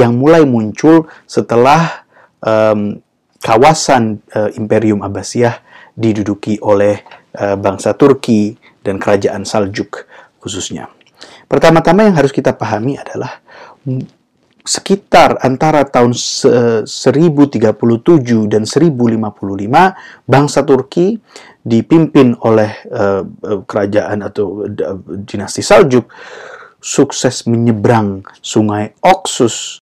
[0.00, 2.08] yang mulai muncul setelah
[2.40, 2.96] um,
[3.44, 5.60] kawasan uh, Imperium Abbasiyah
[5.92, 7.04] diduduki oleh
[7.36, 10.08] uh, bangsa Turki dan kerajaan Saljuk
[10.40, 10.88] khususnya.
[11.44, 13.44] Pertama-tama yang harus kita pahami adalah
[14.64, 16.88] sekitar antara tahun 1037
[18.48, 21.20] dan 1055 bangsa Turki
[21.60, 23.22] dipimpin oleh uh,
[23.68, 24.64] kerajaan atau
[25.28, 26.08] dinasti Saljuk
[26.80, 29.78] sukses menyeberang sungai Oxus